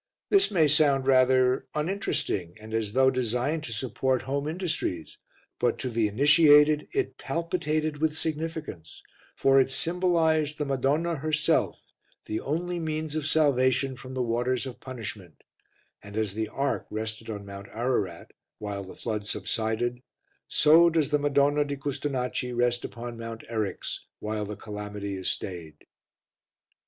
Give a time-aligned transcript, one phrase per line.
[0.31, 5.19] This may sound rather uninteresting and as though designed to support home industries,
[5.59, 9.03] but, to the initiated, it palpitated with significance,
[9.35, 11.93] for it symbolized the Madonna herself,
[12.25, 15.43] the only means of salvation from the waters of punishment;
[16.01, 20.01] and as the Ark rested on Mount Ararat while the flood subsided,
[20.47, 25.85] so does the Madonna di Custonaci rest upon Mount Eryx while the calamity is stayed.